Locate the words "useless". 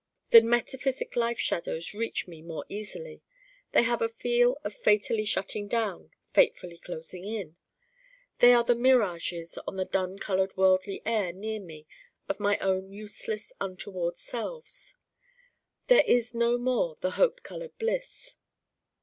12.91-13.53